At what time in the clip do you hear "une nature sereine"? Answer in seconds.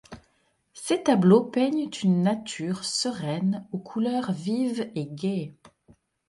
2.03-3.67